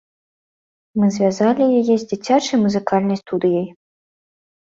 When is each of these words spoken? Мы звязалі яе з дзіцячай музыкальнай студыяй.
Мы 1.01 1.05
звязалі 1.17 1.67
яе 1.81 1.83
з 1.89 1.97
дзіцячай 2.11 2.57
музыкальнай 2.63 3.17
студыяй. 3.23 3.67